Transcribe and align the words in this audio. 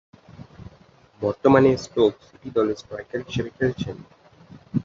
বর্তমানে 1.21 1.69
Stoke 1.83 2.13
City 2.27 2.49
দলে 2.57 2.73
striker 2.81 3.19
হিসেবে 3.27 3.49
খেলছেন। 3.57 3.97